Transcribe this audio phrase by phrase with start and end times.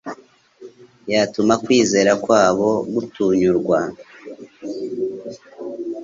[1.11, 3.79] yatuma kwizera kwabo gntunyurwa.